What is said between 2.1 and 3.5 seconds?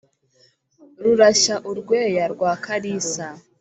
rwa Kalisa